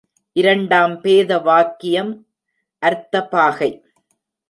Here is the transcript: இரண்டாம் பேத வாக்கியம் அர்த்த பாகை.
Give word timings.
இரண்டாம் 0.35 1.01
பேத 1.01 1.39
வாக்கியம் 1.39 2.27
அர்த்த 2.81 3.23
பாகை. 3.27 3.71